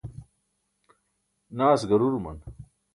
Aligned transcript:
naas 1.57 1.81
garuruman 1.89 2.37